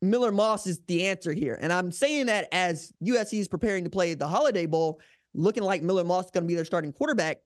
[0.03, 1.59] Miller Moss is the answer here.
[1.61, 5.01] And I'm saying that as USC is preparing to play the Holiday Bowl,
[5.35, 7.39] looking like Miller Moss is going to be their starting quarterback.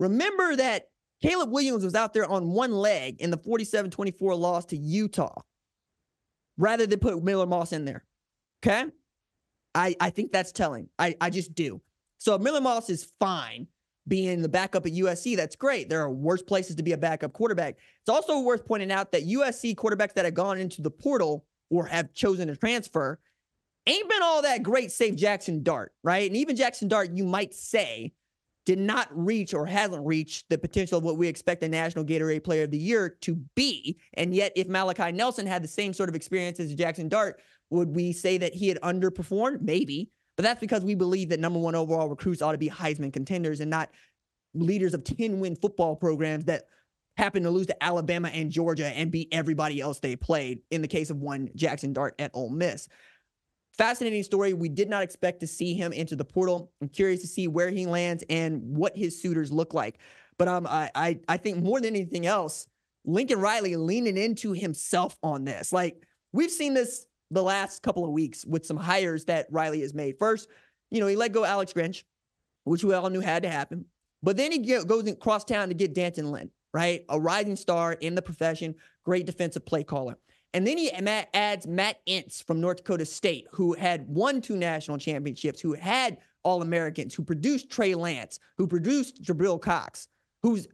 [0.00, 0.84] Remember that
[1.22, 5.40] Caleb Williams was out there on one leg in the 47 24 loss to Utah
[6.56, 8.04] rather than put Miller Moss in there.
[8.64, 8.86] Okay.
[9.76, 10.88] I, I think that's telling.
[10.98, 11.82] I, I just do.
[12.18, 13.68] So Miller Moss is fine
[14.08, 15.36] being the backup at USC.
[15.36, 15.90] That's great.
[15.90, 17.76] There are worse places to be a backup quarterback.
[18.00, 21.84] It's also worth pointing out that USC quarterbacks that have gone into the portal or
[21.86, 23.18] have chosen to transfer
[23.86, 26.28] ain't been all that great, save Jackson Dart, right?
[26.28, 28.12] And even Jackson Dart, you might say,
[28.64, 32.42] did not reach or hasn't reached the potential of what we expect a National Gatorade
[32.42, 33.96] Player of the Year to be.
[34.14, 37.94] And yet, if Malachi Nelson had the same sort of experience as Jackson Dart, would
[37.94, 39.60] we say that he had underperformed?
[39.60, 40.10] Maybe.
[40.36, 43.60] But that's because we believe that number one overall recruits ought to be Heisman contenders
[43.60, 43.90] and not
[44.54, 46.64] leaders of 10 win football programs that
[47.16, 50.88] happen to lose to Alabama and Georgia and beat everybody else they played in the
[50.88, 52.88] case of one Jackson Dart at Ole Miss.
[53.78, 54.52] Fascinating story.
[54.52, 56.72] We did not expect to see him into the portal.
[56.80, 59.98] I'm curious to see where he lands and what his suitors look like.
[60.38, 62.66] But um, I, I, I think more than anything else,
[63.04, 65.72] Lincoln Riley leaning into himself on this.
[65.72, 69.94] Like we've seen this the last couple of weeks with some hires that Riley has
[69.94, 70.18] made.
[70.18, 70.48] First,
[70.90, 72.04] you know, he let go Alex Grinch,
[72.64, 73.84] which we all knew had to happen.
[74.22, 77.04] But then he get, goes across town to get D'Anton Lynn, right?
[77.08, 80.16] A rising star in the profession, great defensive play caller.
[80.54, 84.96] And then he adds Matt Entz from North Dakota State, who had won two national
[84.96, 90.08] championships, who had All Americans, who produced Trey Lance, who produced Jabril Cox,
[90.42, 90.66] who's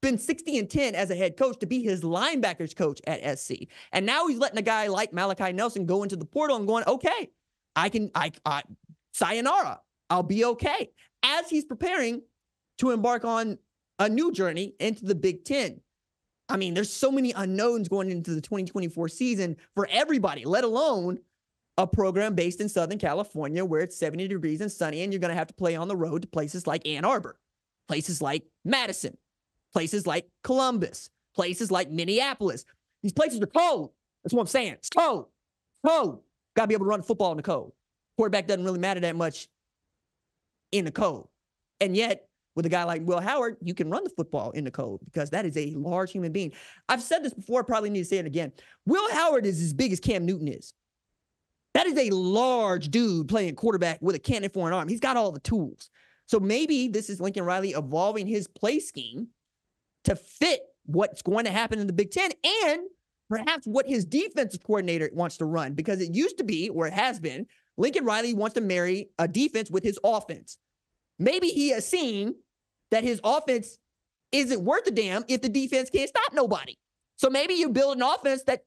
[0.00, 3.66] been 60 and 10 as a head coach to be his linebackers coach at SC.
[3.92, 6.84] And now he's letting a guy like Malachi Nelson go into the portal and going,
[6.86, 7.30] okay,
[7.76, 8.62] I can, I, I
[9.12, 10.90] sayonara, I'll be okay.
[11.22, 12.22] As he's preparing
[12.78, 13.58] to embark on
[13.98, 15.80] a new journey into the Big Ten.
[16.48, 21.18] I mean, there's so many unknowns going into the 2024 season for everybody, let alone
[21.76, 25.30] a program based in Southern California where it's 70 degrees and sunny, and you're going
[25.30, 27.38] to have to play on the road to places like Ann Arbor,
[27.86, 29.16] places like Madison,
[29.72, 32.64] places like Columbus, places like Minneapolis.
[33.02, 33.92] These places are cold.
[34.22, 34.74] That's what I'm saying.
[34.74, 35.26] It's cold.
[35.86, 36.20] Cold.
[36.56, 37.72] Got to be able to run football in the cold.
[38.16, 39.48] Quarterback doesn't really matter that much
[40.72, 41.28] in the cold.
[41.80, 44.70] And yet, with a guy like Will Howard, you can run the football in the
[44.70, 46.52] cold because that is a large human being.
[46.88, 48.52] I've said this before, probably need to say it again.
[48.86, 50.74] Will Howard is as big as Cam Newton is.
[51.74, 54.88] That is a large dude playing quarterback with a cannon for an arm.
[54.88, 55.88] He's got all the tools.
[56.26, 59.28] So maybe this is Lincoln Riley evolving his play scheme
[60.04, 62.30] to fit what's going to happen in the Big Ten
[62.66, 62.82] and
[63.28, 66.92] perhaps what his defensive coordinator wants to run because it used to be, or it
[66.92, 67.46] has been,
[67.76, 70.58] Lincoln Riley wants to marry a defense with his offense.
[71.18, 72.34] Maybe he has seen
[72.90, 73.78] that his offense
[74.32, 76.76] isn't worth a damn if the defense can't stop nobody.
[77.16, 78.62] So maybe you build an offense that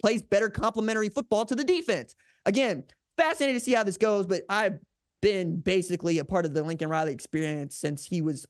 [0.00, 2.14] plays better complementary football to the defense.
[2.46, 2.84] Again,
[3.16, 4.78] fascinating to see how this goes, but I've
[5.20, 8.46] been basically a part of the Lincoln Riley experience since he was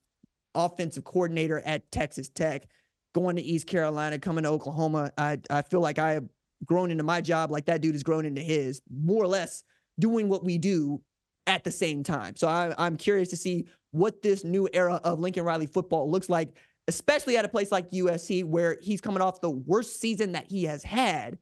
[0.54, 2.66] offensive coordinator at Texas Tech.
[3.14, 5.10] going to East Carolina, coming to Oklahoma.
[5.16, 6.28] I, I feel like I have
[6.64, 9.62] grown into my job like that dude has grown into his, more or less
[9.98, 11.00] doing what we do
[11.46, 12.36] at the same time.
[12.36, 16.28] So I, I'm curious to see what this new era of Lincoln Riley football looks
[16.28, 16.56] like,
[16.88, 20.64] especially at a place like USC where he's coming off the worst season that he
[20.64, 21.38] has had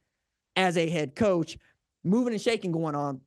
[0.55, 1.57] as a head coach,
[2.03, 3.21] moving and shaking going on.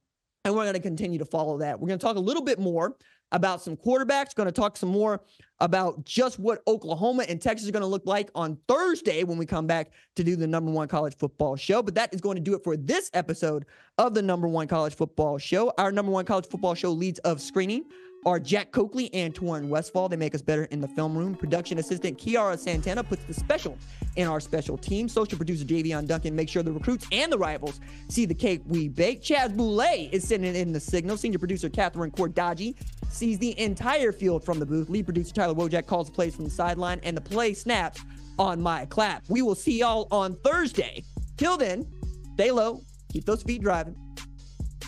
[0.45, 1.79] And we're going to continue to follow that.
[1.79, 2.97] We're going to talk a little bit more
[3.33, 5.23] about some quarterbacks, going to talk some more
[5.61, 9.47] about just what Oklahoma and Texas are going to look like on Thursday when we
[9.47, 11.83] come back to do the number one college football show.
[11.83, 13.67] But that is going to do it for this episode
[13.99, 15.73] of the number one college football show.
[15.77, 17.85] Our number one college football show leads of screening
[18.27, 20.09] are Jack Coakley and Torrin Westfall.
[20.09, 21.35] They make us better in the film room.
[21.35, 23.79] Production assistant Kiara Santana puts the special
[24.17, 25.09] in our special team.
[25.09, 28.89] Social producer Javion Duncan makes sure the recruits and the rivals see the cake we
[28.89, 29.23] bake.
[29.23, 31.17] Chaz Boulay is sending in the signal.
[31.17, 32.75] Senior producer Catherine Cordaji
[33.09, 34.91] sees the entire field from the booth.
[34.91, 38.03] Lead producer Tyler Wojak calls the plays from the sideline, and the play snaps
[38.39, 39.25] on my clap.
[39.29, 41.05] We will see y'all on Thursday.
[41.37, 41.87] Till then,
[42.35, 43.97] stay low, keep those feet driving.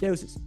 [0.00, 0.38] Doses.